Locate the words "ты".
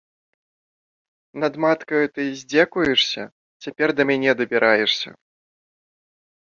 2.15-2.21